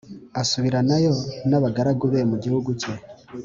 asubiranayo 0.41 1.13
n’abagaragu 1.49 2.05
be 2.11 2.19
mu 2.29 2.35
gihugu 2.43 2.69
cye 2.81 2.93